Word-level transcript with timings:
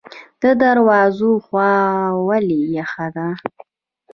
د 0.41 0.43
درواز 0.63 1.15
هوا 1.35 1.71
ولې 2.27 2.59
یخه 2.77 3.07
ده؟ 3.15 3.27